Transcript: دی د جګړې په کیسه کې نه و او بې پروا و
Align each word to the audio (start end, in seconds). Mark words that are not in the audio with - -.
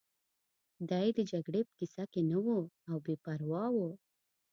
دی 0.89 1.07
د 1.17 1.19
جګړې 1.31 1.61
په 1.67 1.73
کیسه 1.79 2.03
کې 2.11 2.21
نه 2.31 2.37
و 2.45 2.47
او 2.89 2.97
بې 3.05 3.15
پروا 3.23 3.65
و 3.73 3.77